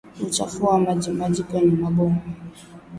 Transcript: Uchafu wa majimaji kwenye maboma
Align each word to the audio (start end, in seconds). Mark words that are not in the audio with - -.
Uchafu 0.27 0.65
wa 0.65 0.79
majimaji 0.79 1.43
kwenye 1.43 1.75
maboma 1.75 2.21